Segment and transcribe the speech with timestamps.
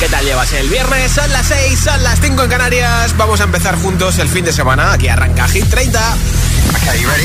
[0.00, 1.12] ¿Qué tal llevas el viernes?
[1.12, 3.14] Son las 6, son las 5 en Canarias.
[3.18, 4.92] Vamos a empezar juntos el fin de semana.
[4.94, 6.16] Aquí arranca Hit 30.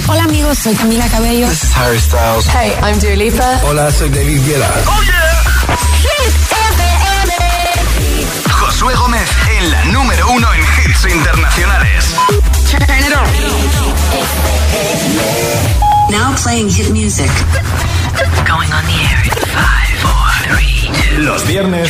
[0.08, 1.48] Hola amigos, soy Camila Cabello.
[1.48, 2.46] This is Harry Styles.
[2.48, 3.62] Hey, I'm Dua Lipa.
[3.64, 4.70] Hola, soy David Guetta.
[4.88, 5.46] Oh yeah.
[8.52, 12.14] Josué Gómez en la número uno en hits internacionales.
[16.10, 17.32] Now playing hit music.
[18.46, 21.22] Going on the air in five, four, three, two.
[21.22, 21.90] Los viernes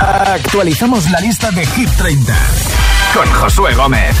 [0.00, 2.34] actualizamos la lista de Hit 30
[3.14, 4.14] con Josué Gómez.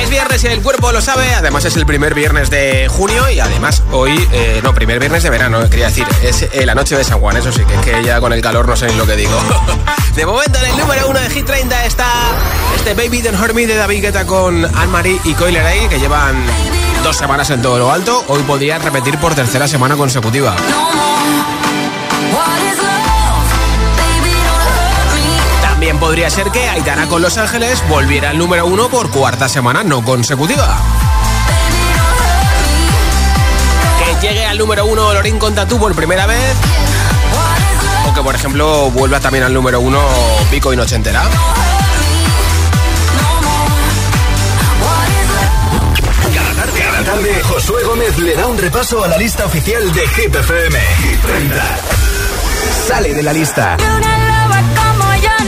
[0.00, 3.40] Es viernes y el cuerpo lo sabe, además es el primer viernes de junio y
[3.40, 6.96] además hoy, eh, no, primer viernes de verano, eh, quería decir, es eh, la noche
[6.96, 8.94] de San Juan, eso sí, que es que ya con el calor no sé ni
[8.94, 9.38] lo que digo.
[10.14, 12.06] de momento en el número uno de Hit 30 está
[12.76, 16.36] este Baby Don't Hurt Me de David Guetta con Anne-Marie y Coyle Ray, que llevan
[17.02, 20.54] dos semanas en todo lo alto, hoy podrían repetir por tercera semana consecutiva.
[26.00, 30.04] Podría ser que Aitana con Los Ángeles volviera al número uno por cuarta semana no
[30.04, 30.78] consecutiva.
[33.98, 36.56] Que llegue al número uno Lorín con por primera vez.
[38.08, 40.00] O que, por ejemplo, vuelva también al número uno
[40.50, 41.22] Pico y Noche Entera.
[46.78, 50.78] Cada tarde, Josué Gómez le da un repaso a la lista oficial de Hit FM.
[50.78, 51.78] Hit 30.
[52.86, 53.76] Sale de la lista.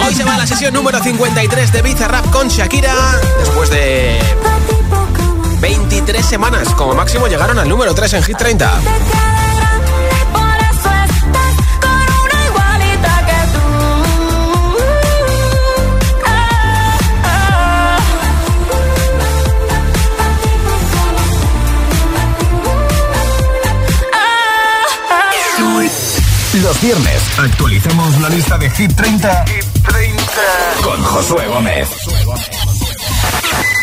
[0.04, 2.94] Hoy se va la sesión número 53 de Bizarrap con Shakira.
[3.40, 4.18] Después de
[5.60, 8.80] 23 semanas, como máximo, llegaron al número 3 en Hit 30.
[26.62, 30.24] Los viernes actualizamos la lista de Hit 30, Hit 30.
[30.82, 31.88] con Josué Gómez.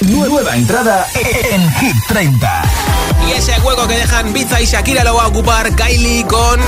[0.02, 2.63] Nueva entrada en Hit 30.
[3.28, 6.59] Y ese hueco que dejan Biza y Shakira lo va a ocupar Kylie con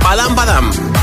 [0.00, 0.93] Padam Padam.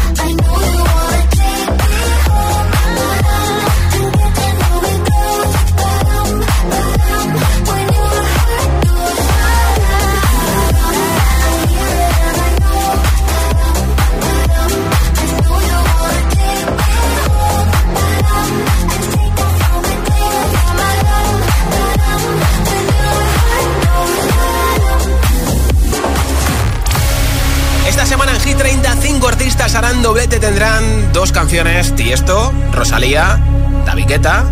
[29.61, 30.39] Artistas harán doblete.
[30.39, 33.39] Tendrán dos canciones: Tiesto, Rosalía,
[33.85, 34.45] David Guetta,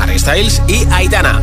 [0.00, 1.40] Harry Styles y Aitana.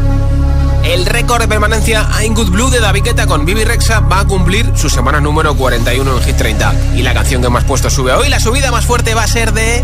[0.83, 4.25] El récord de permanencia I'm Good Blue de David Guetta con Bibi Rexa va a
[4.25, 6.73] cumplir su semana número 41 en Hit 30.
[6.95, 9.53] Y la canción que más puesto sube hoy, la subida más fuerte va a ser
[9.53, 9.83] de.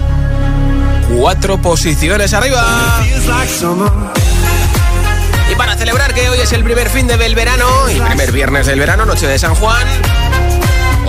[1.16, 2.66] Cuatro posiciones arriba.
[5.52, 8.80] Y para celebrar que hoy es el primer fin del verano y primer viernes del
[8.80, 9.86] verano, noche de San Juan.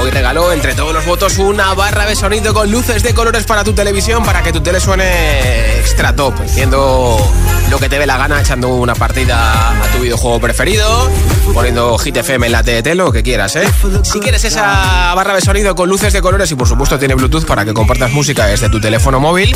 [0.00, 3.64] Hoy regaló entre todos los votos una barra de sonido con luces de colores para
[3.64, 7.19] tu televisión para que tu tele suene extra top, haciendo
[7.69, 11.10] lo que te dé la gana, echando una partida a tu videojuego preferido,
[11.53, 13.69] poniendo Hit FM en la TDT, lo que quieras, ¿eh?
[14.03, 17.44] Si quieres esa barra de sonido con luces de colores y por supuesto tiene Bluetooth
[17.44, 19.54] para que compartas música desde tu teléfono móvil,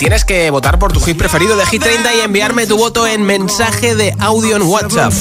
[0.00, 3.22] tienes que votar por tu hit preferido de Hit 30 y enviarme tu voto en
[3.22, 5.12] mensaje de audio en WhatsApp.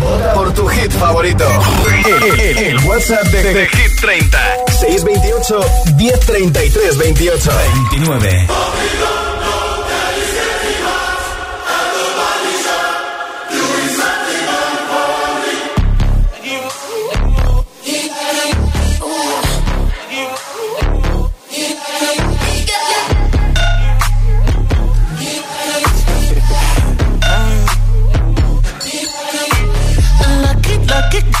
[0.00, 1.44] Vota por tu hit favorito.
[2.04, 4.38] El, el- el WhatsApp de, de Hit 30.
[4.78, 5.60] 628
[5.96, 7.50] 1033 28
[7.90, 8.46] 29.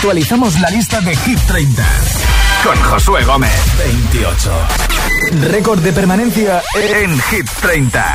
[0.00, 1.84] actualizamos la lista de Hit 30
[2.64, 3.52] con Josué Gómez.
[3.76, 4.50] 28.
[5.50, 8.14] Récord de permanencia en Hit 30.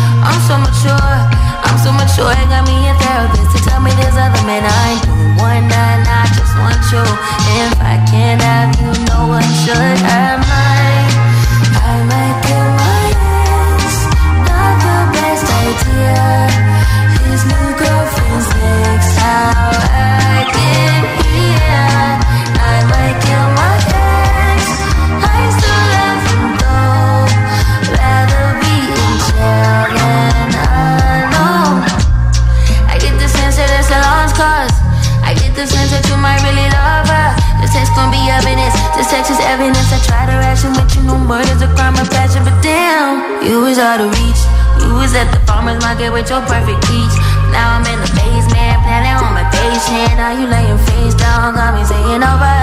[46.01, 47.15] pocket with your perfect peach.
[47.51, 49.85] Now I'm in the basement, planning on my face.
[50.17, 52.60] Now you laying face down, got me saying over.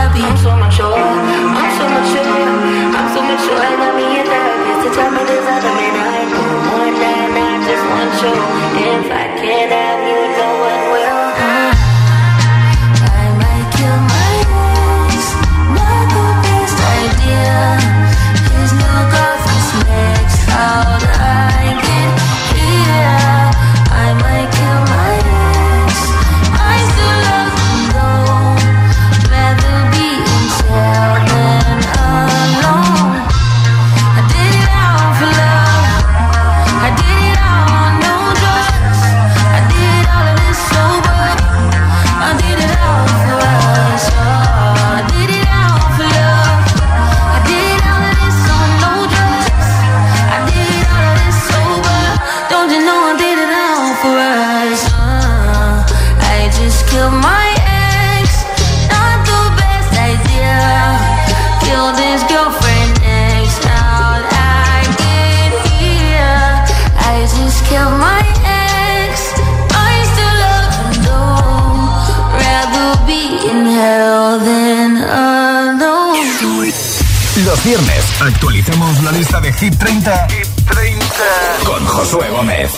[79.52, 81.64] Hit 30, Hit 30.
[81.64, 82.72] con Josué Gómez.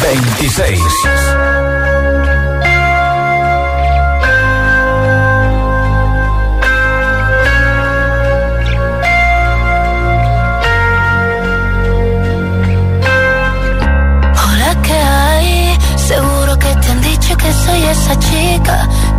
[0.00, 0.80] 26.
[14.44, 15.78] Hola, ¿qué hay?
[15.96, 18.88] Seguro que te han dicho que soy esa chica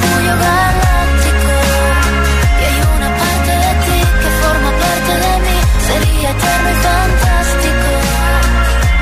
[0.00, 1.54] Galáctico.
[2.60, 5.56] Y hay una parte de ti que forma parte de mí.
[5.88, 7.90] Sería eterno y fantástico.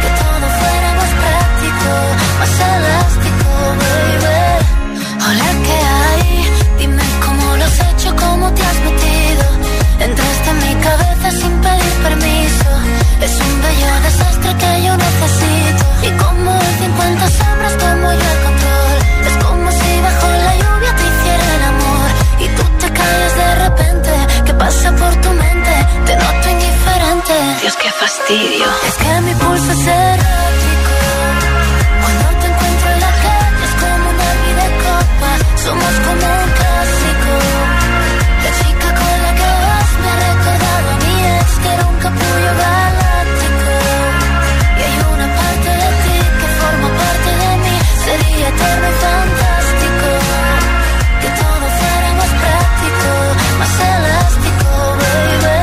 [0.02, 1.90] Que todo fuera más práctico,
[2.40, 3.48] más elástico,
[3.80, 4.40] baby.
[5.26, 6.24] Hola, ¿qué hay?
[6.78, 9.44] Dime cómo lo has hecho, cómo te has metido.
[10.06, 12.70] Entraste en mi cabeza sin pedir permiso.
[13.26, 15.84] Es un bello desastre que yo necesito.
[16.08, 18.89] Y como en 50 sombras tomo yo el control.
[23.00, 24.12] Caes de repente.
[24.46, 25.74] ¿Qué pasa por tu mente?
[26.06, 27.34] Te noto indiferente.
[27.62, 28.66] Dios, qué fastidio.
[28.88, 30.94] Es que mi pulso es errático.
[32.02, 35.30] Cuando te encuentro en la calle es como una vida de copa.
[35.64, 37.32] Somos como un clásico.
[38.44, 41.98] La chica con la que vas me ha recordado a mí es que era un
[42.04, 43.72] capullo galáctico.
[44.78, 47.76] Y hay una parte de ti que forma parte de mí.
[48.04, 49.39] Sería eterno y fantástico.
[53.60, 54.70] más elástico,
[55.00, 55.58] baby.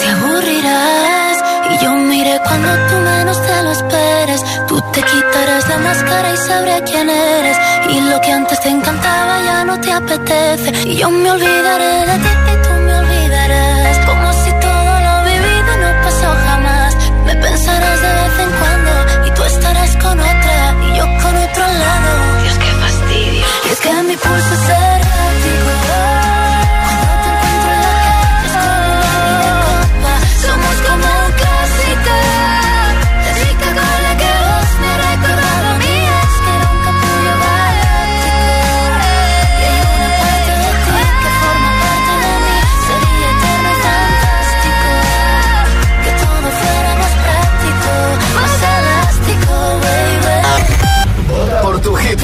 [0.00, 1.36] Te aburrirás
[1.72, 4.40] y yo miré cuando tú menos te lo esperes.
[4.68, 7.56] Tú te quitarás la máscara y sabré quién eres.
[7.94, 10.70] Y lo que antes te encantaba ya no te apetece.
[10.90, 13.96] Y yo me olvidaré de ti y tú me olvidarás.
[14.08, 16.90] Como si todo lo vivido no pasó jamás.
[17.26, 18.92] Me pensarás de vez en cuando
[19.26, 20.56] y tú estarás con otra
[20.86, 22.10] y yo con otro lado.
[22.42, 23.46] Dios, qué fastidio.
[23.66, 24.91] Y es que mi pulso se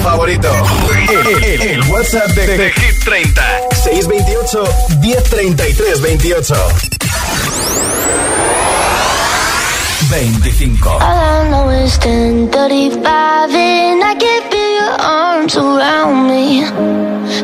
[0.02, 0.48] favorito.
[1.60, 3.42] El, WhatsApp de, Hit 30.
[3.82, 4.58] 628
[5.00, 6.98] 1033 28.
[10.08, 10.86] 25.
[10.86, 16.64] All I know is 1035 and I can feel your arms around me.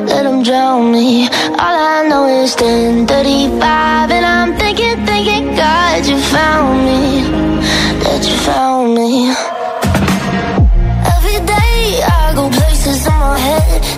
[0.07, 1.29] Let them drown me.
[1.29, 7.54] All I know is 1035 and I'm thinking, thinking, God, you found me.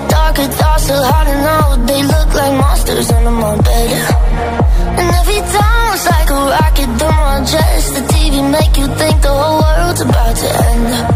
[0.09, 1.87] Darker thoughts are to know.
[1.87, 3.91] They look like monsters under my bed.
[4.99, 7.95] And every time it's like a rocket through my chest.
[7.95, 11.16] The TV make you think the whole world's about to end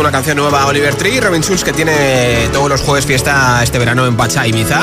[0.00, 4.06] Una canción nueva Oliver Tree, Robin Schulz, que tiene todos los jueves fiesta este verano
[4.06, 4.80] en Pacha Ibiza.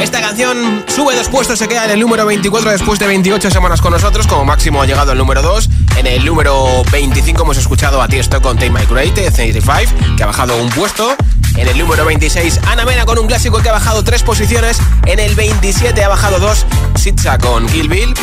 [0.00, 3.80] Esta canción sube dos puestos, se queda en el número 24 después de 28 semanas
[3.80, 4.26] con nosotros.
[4.26, 5.68] Como máximo ha llegado al número 2.
[5.98, 10.26] En el número 25 hemos escuchado a Tiesto con Take My Great, 85, que ha
[10.26, 11.14] bajado un puesto.
[11.56, 14.78] En el número 26, Ana Mena con un clásico que ha bajado tres posiciones.
[15.06, 18.14] En el 27 ha bajado dos, Sitza con Kill Bill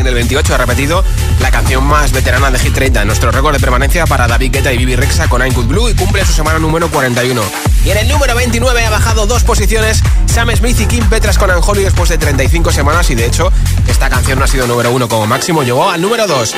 [0.00, 1.04] en el 28 ha repetido
[1.40, 4.78] la canción más veterana de Hit 30, nuestro récord de permanencia para David Guetta y
[4.78, 7.42] Bibi Rexa con I'm Good Blue y cumple su semana número 41.
[7.84, 11.50] Y en el número 29 ha bajado dos posiciones Sam Smith y Kim Petras con
[11.50, 13.52] Anjoli después de 35 semanas y de hecho
[13.90, 16.54] esta canción no ha sido número 1 como máximo, llegó al número 2.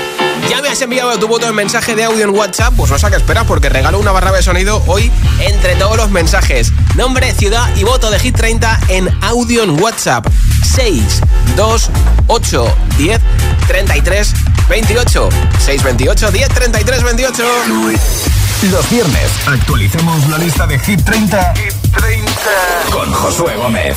[0.50, 3.08] Ya me has enviado tu voto en mensaje de audio en WhatsApp, pues no sé
[3.10, 6.72] qué esperas porque regalo una barra de sonido hoy entre todos los mensajes.
[6.94, 10.26] Nombre, ciudad y voto de Hit 30 en audio en WhatsApp.
[10.74, 11.02] 6,
[11.56, 11.90] 2,
[12.26, 13.20] 8, 10,
[13.66, 14.34] 33,
[14.68, 15.28] 28.
[15.58, 17.42] 628 10 33 28.
[18.70, 22.30] Los viernes actualicemos la lista de Hit 30, Hit 30.
[22.92, 23.96] con Josué Gómez.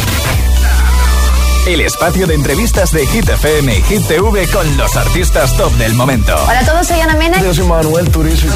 [1.67, 5.93] El espacio de entrevistas de Hit FM y Hit TV con los artistas top del
[5.93, 6.35] momento.
[6.47, 7.39] Hola a todos, soy Ana Mena.
[7.39, 8.47] Yo soy Manuel Turizo.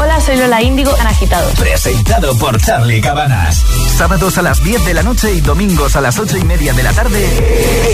[0.00, 1.52] Hola, soy Lola Índigo en Agitados.
[1.58, 3.64] Presentado por Charlie Cabanas.
[3.98, 6.84] Sábados a las 10 de la noche y domingos a las 8 y media de
[6.84, 7.26] la tarde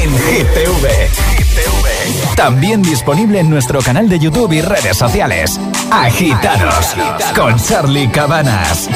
[0.03, 1.11] en Hit TV.
[2.37, 5.59] También disponible en nuestro canal de YouTube y redes sociales.
[5.91, 6.95] Agitados
[7.35, 8.89] con Charlie Cabanas.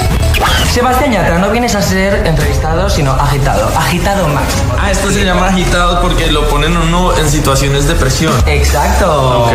[0.73, 3.69] Sebastián Yatra, no vienes a ser entrevistado, sino agitado.
[3.77, 4.75] Agitado máximo.
[4.79, 8.35] Ah, esto se llama agitado porque lo ponen uno en situaciones de presión.
[8.45, 9.45] Exacto.
[9.45, 9.53] Ok.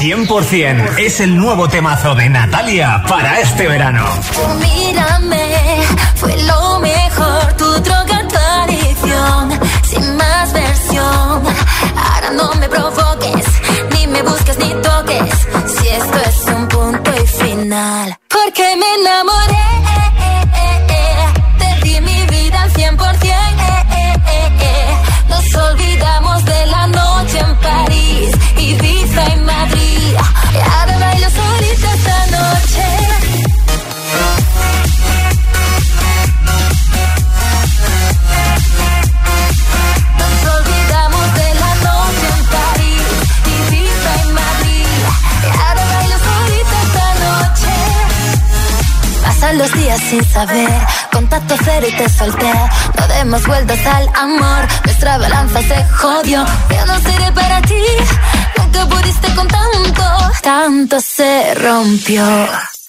[0.00, 4.04] 100% es el nuevo temazo de Natalia para este verano.
[4.60, 5.80] Mírame,
[6.16, 7.41] fue lo mejor,
[50.12, 50.68] sin saber,
[51.10, 52.52] contacto cero y te solté.
[52.98, 56.44] No demos vueltas al amor, nuestra balanza se jodió.
[56.44, 57.82] Yo no seré para ti,
[58.58, 60.04] nunca pudiste con tanto,
[60.42, 62.26] tanto se rompió.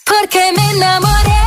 [0.03, 1.43] Porque me enamoré,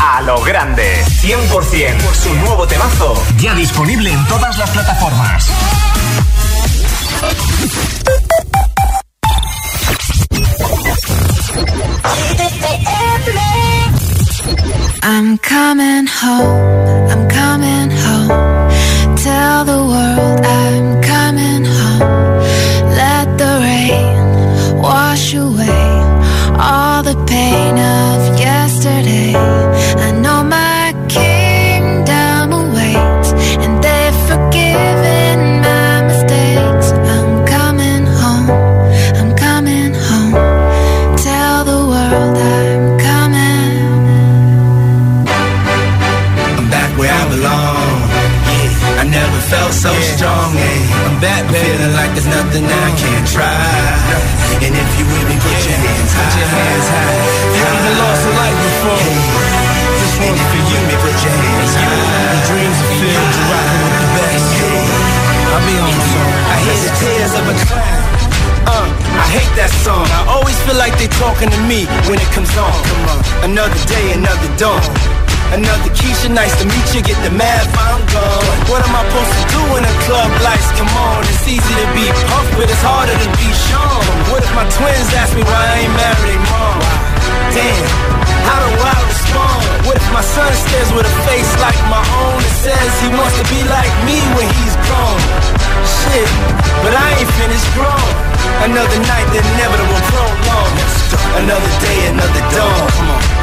[0.00, 1.04] a lo grande.
[1.22, 3.14] 100% por su nuevo temazo.
[3.38, 5.46] Ya disponible en todas las plataformas.
[15.02, 19.16] I'm coming home, I'm coming home.
[19.16, 21.09] Tell the world I'm coming
[76.40, 78.56] nice to meet you, get the math, I'm gone.
[78.72, 81.20] What am I supposed to do when the club lights come on?
[81.28, 84.00] It's easy to be pumped, but it's harder to be shown.
[84.32, 86.80] What if my twins ask me why I ain't married, mom?
[87.52, 87.92] Damn,
[88.48, 89.60] how do I respond?
[89.84, 93.36] What if my son stares with a face like my own and says he wants
[93.36, 95.20] to be like me when he's grown?
[95.84, 96.30] Shit,
[96.80, 98.08] but I ain't finished grown.
[98.64, 100.72] Another night the inevitable prolong.
[101.36, 102.88] Another day, another dawn.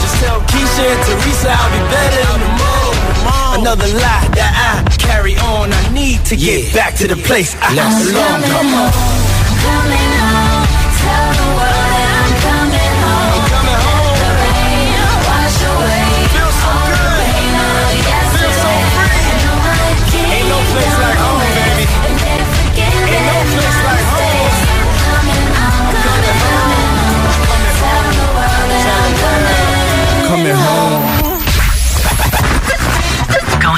[0.02, 2.77] Just tell Keisha and Teresa I'll be better in the morning.
[3.60, 5.72] Another lie that I carry on.
[5.72, 6.74] I need to get yeah.
[6.74, 8.42] back to the place I belong.
[8.44, 9.07] Come on.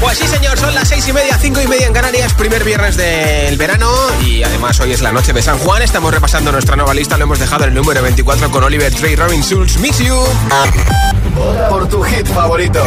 [0.00, 2.96] Pues sí, señor, son las seis y media, cinco y media en Canarias, primer viernes
[2.96, 3.90] del verano
[4.24, 5.82] y además hoy es la noche de San Juan.
[5.82, 9.16] Estamos repasando nuestra nueva lista, lo hemos dejado en el número 24 con Oliver Trey,
[9.16, 10.16] Robin Schulz, Mix You.
[11.70, 12.82] Por tu hit favorito.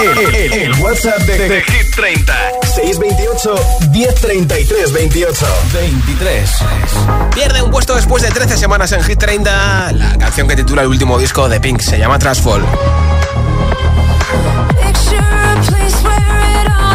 [0.00, 2.34] El, el, el WhatsApp de, de, de, Hit 30.
[2.74, 3.54] 628
[3.90, 6.50] 1033 28 23.
[7.34, 9.92] Pierde un puesto después de 13 semanas en Hit 30.
[9.92, 12.64] La canción que titula el último disco de Pink se llama Transfall.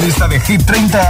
[0.00, 1.09] lista de Hit 30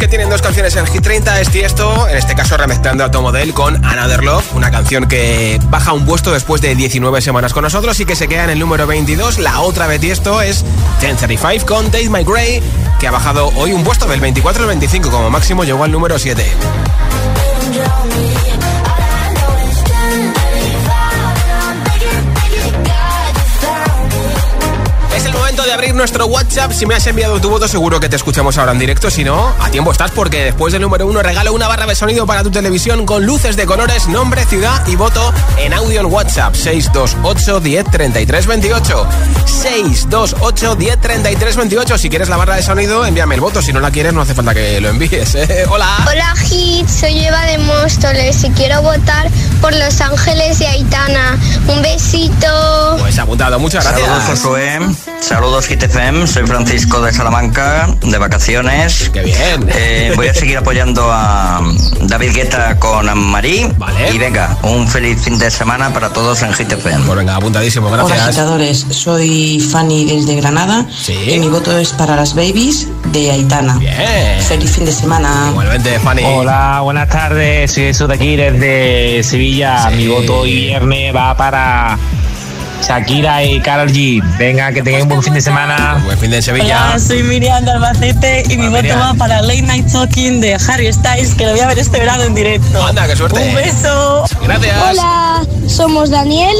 [0.00, 3.52] que tienen dos canciones en Hit 30 es Tiesto, en este caso remezclando a Tomodel
[3.52, 8.00] con Another Love, una canción que baja un puesto después de 19 semanas con nosotros
[8.00, 9.38] y que se queda en el número 22.
[9.38, 10.64] La otra de Tiesto es
[11.02, 12.62] 1035 con Dave My Gray,
[12.98, 16.18] que ha bajado hoy un puesto del 24 al 25, como máximo llegó al número
[16.18, 16.46] 7.
[25.70, 26.72] De abrir nuestro WhatsApp.
[26.72, 29.08] Si me has enviado tu voto, seguro que te escuchamos ahora en directo.
[29.08, 32.26] Si no, a tiempo estás porque después del número uno regalo una barra de sonido
[32.26, 36.56] para tu televisión con luces de colores, nombre, ciudad y voto en audio en WhatsApp.
[36.56, 39.06] 628 10 33 28.
[39.46, 41.98] 628 10 33 28.
[41.98, 43.62] Si quieres la barra de sonido, envíame el voto.
[43.62, 45.36] Si no la quieres, no hace falta que lo envíes.
[45.36, 45.66] ¿eh?
[45.70, 46.04] Hola.
[46.10, 51.38] Hola Hit, soy Eva de Móstoles y quiero votar por Los Ángeles y Aitana.
[51.68, 52.96] Un besito.
[52.98, 54.40] Pues apuntado, muchas gracias.
[54.40, 59.10] Saludos Saludos GTFM, soy Francisco de Salamanca, de vacaciones.
[59.12, 59.68] Qué bien.
[59.68, 61.60] Eh, voy a seguir apoyando a
[62.02, 63.70] David Guetta con Anne-Marie.
[63.76, 64.10] Vale.
[64.12, 67.04] Y venga, un feliz fin de semana para todos en GTFM.
[67.06, 68.12] Pues venga, apuntadísimo, gracias.
[68.18, 71.12] Hola agitadores, soy Fanny desde Granada Sí.
[71.12, 73.74] y mi voto es para las babies de Aitana.
[73.78, 74.40] Bien.
[74.48, 75.48] Feliz fin de semana.
[75.50, 76.22] Igualmente, Fanny.
[76.24, 77.72] Hola, buenas tardes.
[77.72, 79.88] Soy Jesús de aquí desde Sevilla.
[79.90, 79.96] Sí.
[79.96, 81.98] Mi voto hoy viernes va para
[82.82, 84.22] Shakira y Karol G.
[84.38, 86.00] Venga, que tengáis un buen fin de semana.
[86.04, 86.88] Buen fin de Sevilla.
[86.88, 89.00] Hola, soy Miriam de Albacete y mi voto Miriam.
[89.00, 92.22] va para Late Night Talking de Harry Styles, que lo voy a ver este verano
[92.24, 92.84] en directo.
[92.84, 93.40] Anda, qué suerte.
[93.48, 94.24] Un beso.
[94.42, 94.76] Gracias.
[94.90, 96.56] Hola, somos Daniel,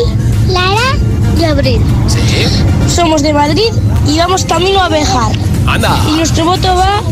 [0.49, 0.97] Lara
[1.39, 1.81] y Abril.
[2.07, 2.47] Sí.
[2.89, 3.73] Somos de Madrid
[4.07, 5.33] y vamos camino a Bejar.
[5.67, 5.97] Anda.
[6.09, 7.03] Y nuestro voto va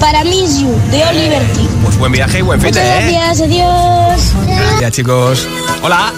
[0.00, 1.68] para Miss You de Oliver Tree.
[1.84, 3.12] Pues buen viaje y buen fin ¿eh?
[3.12, 4.32] gracias, adiós.
[4.46, 5.46] Gracias, chicos.
[5.82, 6.12] Hola.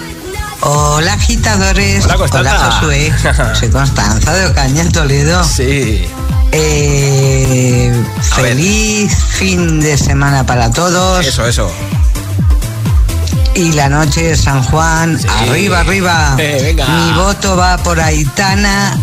[0.65, 2.05] Hola agitadores.
[2.05, 2.71] Hola, Constanza.
[2.71, 3.13] Josué.
[3.59, 5.43] Soy Constanza de Ocaña, en Toledo.
[5.43, 6.05] Sí.
[6.51, 7.91] Eh,
[8.35, 11.25] feliz fin de semana para todos.
[11.25, 11.71] Eso, eso.
[13.55, 15.27] Y la noche de San Juan, Sí.
[15.27, 16.35] arriba, arriba.
[16.37, 16.87] Eh, venga.
[16.87, 18.97] Mi voto va por Aitana,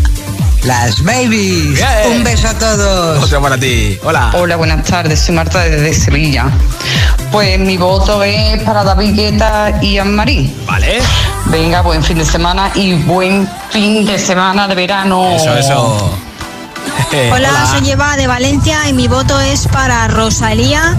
[0.64, 1.74] las babies.
[1.74, 1.88] Bien.
[2.16, 3.22] Un beso a todos.
[3.24, 3.98] Otro para ti.
[4.02, 4.30] Hola.
[4.34, 6.46] Hola, buenas tardes, soy Marta desde Sevilla.
[7.30, 10.52] Pues mi voto es para David Guetta y Anne-Marie.
[10.66, 10.98] Vale.
[11.50, 15.30] Venga, buen fin de semana y buen fin de semana de verano.
[15.34, 16.18] Eso, eso.
[17.32, 20.96] Hola, soy Eva de Valencia y mi voto es para Rosalía,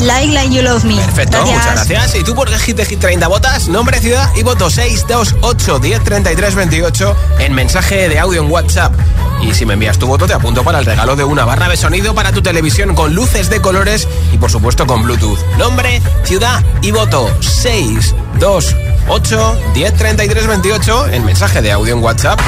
[0.00, 0.96] Like Like You Love Me.
[0.96, 2.16] Perfecto, muchas gracias.
[2.16, 3.68] ¿Y tú por qué Hit de Hit 30 votas?
[3.68, 8.92] Nombre, ciudad y voto 628 10 33 28 en mensaje de audio en WhatsApp.
[9.40, 11.78] Y si me envías tu voto, te apunto para el regalo de una barra de
[11.78, 15.38] sonido para tu televisión con luces de colores y, por supuesto, con Bluetooth.
[15.56, 22.40] Nombre, ciudad y voto 628 8 10 33 28 en mensaje de audio en WhatsApp.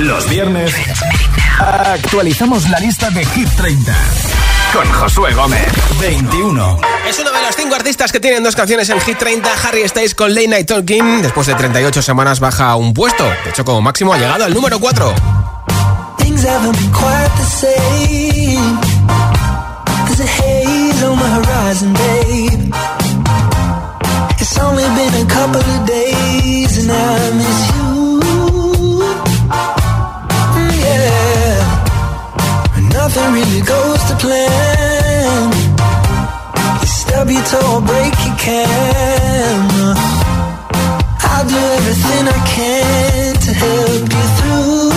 [0.00, 0.72] Los viernes
[1.58, 3.94] actualizamos la lista de Hit 30
[4.72, 5.66] con Josué Gómez.
[6.00, 6.78] 21.
[7.08, 9.50] Es uno de los cinco artistas que tienen dos canciones en Hit 30.
[9.64, 11.22] Harry Styles con Late Night Talking.
[11.22, 13.24] Después de 38 semanas baja un puesto.
[13.24, 15.14] De hecho, como máximo ha llegado al número 4.
[16.18, 18.78] Things haven't been quite the same.
[20.06, 22.59] There's a haze on my horizon, babe.
[24.42, 28.20] It's only been a couple of days and I miss you.
[30.56, 31.56] Mm, yeah,
[32.96, 35.52] nothing really goes to plan.
[36.80, 39.94] You stub your toe or break your camera.
[41.30, 44.89] I'll do everything I can to help you through.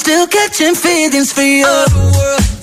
[0.00, 1.66] Still catching feelings for you.
[1.66, 2.59] World.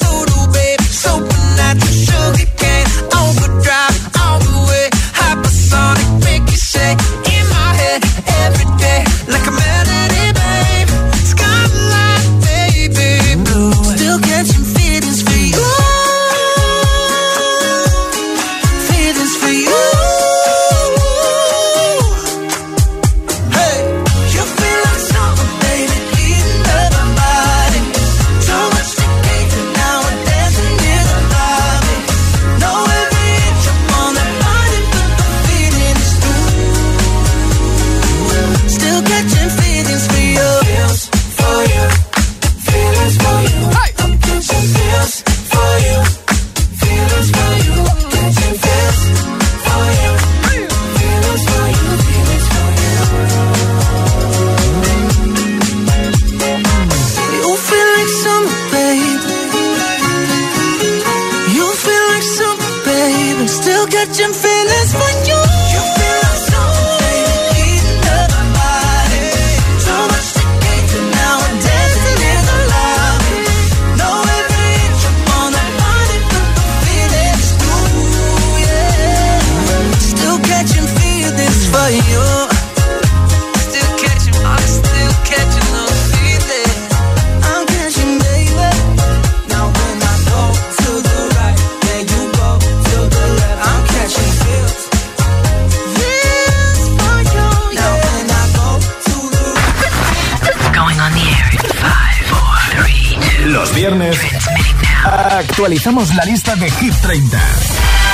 [105.78, 107.40] actualizamos la lista de Hit 30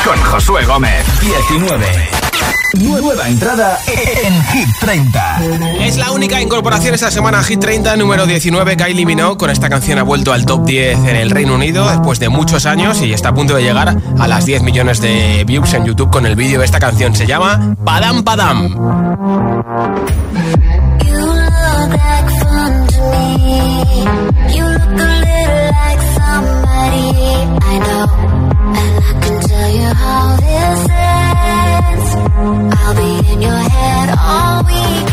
[0.03, 1.05] con Josué Gómez.
[1.22, 1.86] 19.
[2.74, 5.41] Nueva entrada en Hit 30.
[5.80, 8.76] Es la única incorporación esta semana Hit 30, número 19.
[8.76, 12.20] Kylie Minogue con esta canción ha vuelto al top 10 en el Reino Unido después
[12.20, 15.74] de muchos años y está a punto de llegar a las 10 millones de views
[15.74, 17.16] en YouTube con el vídeo de esta canción.
[17.16, 18.76] Se llama Padam Padam.
[33.43, 35.12] your head all week.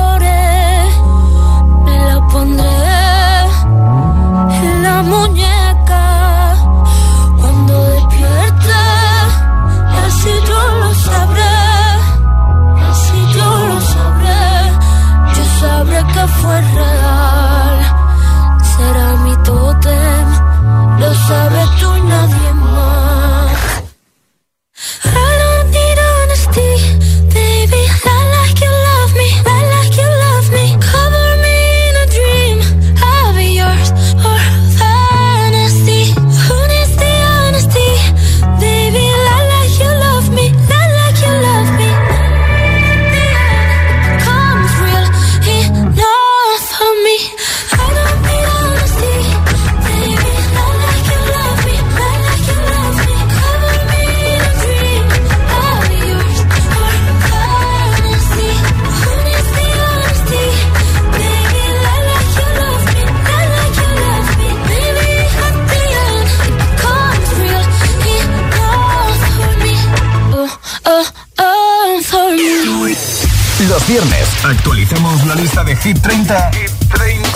[73.71, 77.29] los viernes actualizamos la lista de Hit 30, Hit 30.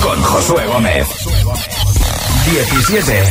[0.00, 1.06] con Josué Gómez.
[2.46, 3.22] 17.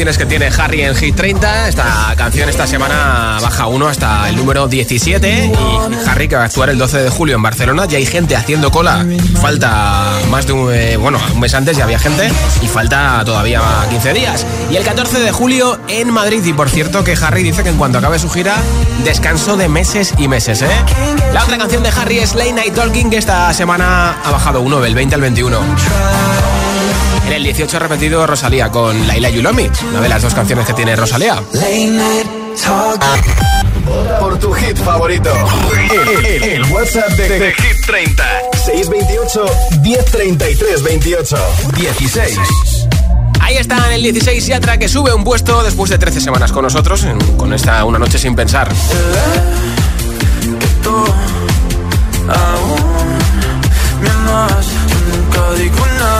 [0.00, 1.68] canciones que tiene Harry en Hit 30.
[1.68, 5.52] Esta canción esta semana baja uno hasta el número 17.
[5.52, 8.34] Y Harry, que va a actuar el 12 de julio en Barcelona, ya hay gente
[8.34, 9.04] haciendo cola.
[9.42, 10.72] Falta más de un.
[10.72, 12.30] Eh, bueno, un mes antes ya había gente
[12.62, 14.46] y falta todavía 15 días.
[14.70, 16.42] Y el 14 de julio en Madrid.
[16.46, 18.56] Y por cierto, que Harry dice que en cuanto acabe su gira,
[19.04, 20.62] descanso de meses y meses.
[20.62, 20.70] ¿eh?
[21.34, 24.94] La otra canción de Harry es Late Night Talking, esta semana ha bajado uno del
[24.94, 26.59] 20 al 21.
[27.30, 31.40] El 18 repetido Rosalía con Laila Yulomi, una de las dos canciones que tiene Rosalía.
[34.18, 35.32] Por tu hit favorito,
[36.42, 38.24] el, WhatsApp de, de Hit 30
[38.64, 39.44] 628
[39.80, 41.36] 1033 28
[41.76, 42.38] 16.
[43.40, 46.64] Ahí está en el 16 Yatra que sube un puesto después de 13 semanas con
[46.64, 47.06] nosotros,
[47.36, 48.68] con esta Una Noche Sin Pensar.
[55.10, 56.19] nunca digo nada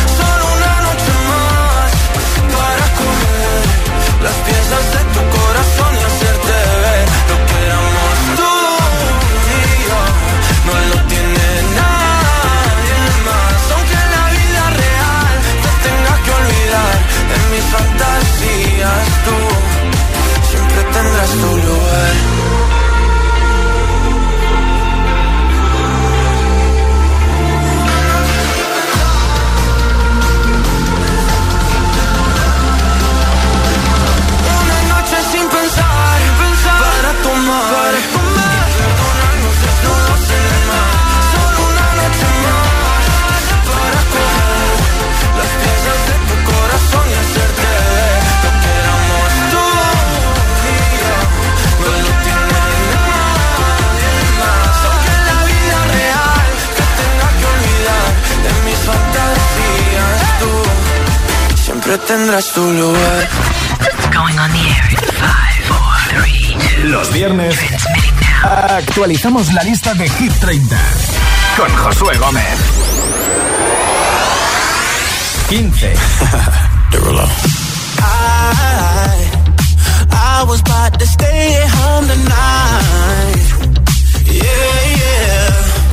[21.31, 21.70] Siempre
[62.53, 63.27] tu lugar.
[64.11, 66.87] Going on the air in five, four, three, two.
[66.89, 67.55] Los viernes
[68.43, 70.77] actualizamos la lista de Hit 30
[71.55, 72.57] con Josué Gómez.
[75.49, 75.93] 15.
[77.99, 79.31] I,
[80.11, 83.43] I was about to stay at home tonight.
[84.25, 85.49] Yeah, yeah.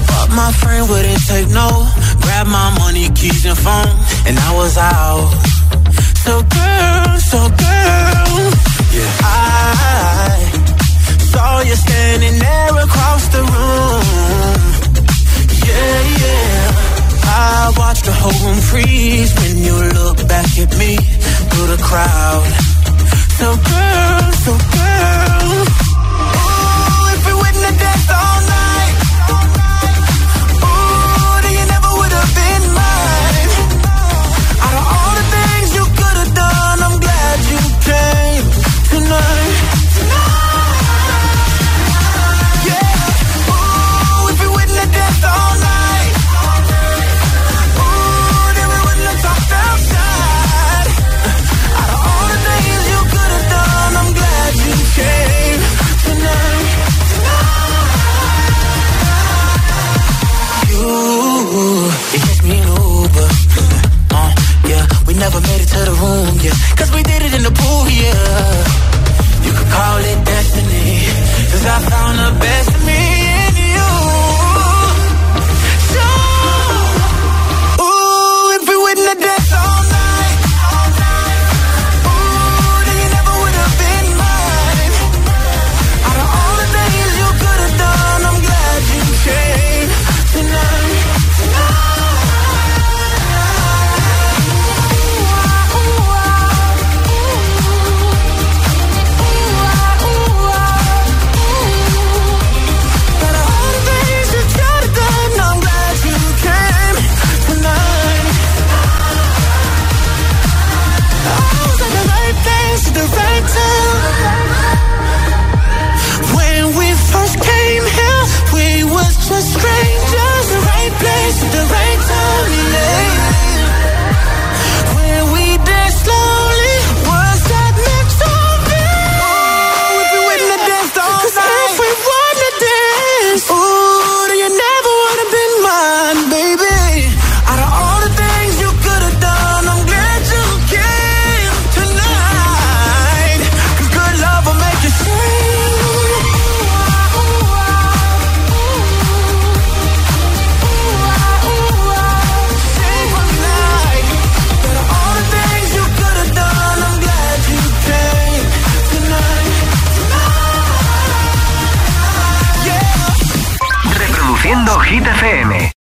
[0.06, 1.86] But my friend wouldn't take no.
[2.20, 3.94] Grab my money, keys, and phone.
[4.26, 5.57] And I was out.
[6.24, 8.38] So, girl, so, girl.
[8.96, 9.12] Yeah.
[9.22, 10.50] I
[11.32, 14.04] saw you standing there across the room.
[15.68, 16.60] Yeah, yeah.
[17.24, 20.96] I watched the whole room freeze when you look back at me
[21.50, 22.46] through the crowd.
[23.38, 25.48] So girl, so girl.
[26.34, 28.10] Ooh, if we wouldn't have danced